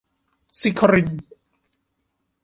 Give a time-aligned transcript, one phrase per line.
[0.59, 1.21] ศิครินทร์